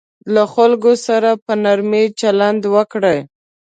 له 0.33 0.43
خلکو 0.53 0.91
سره 1.07 1.29
په 1.43 1.53
نرمي 1.63 2.05
چلند 2.19 2.61
وکړئ. 2.75 3.19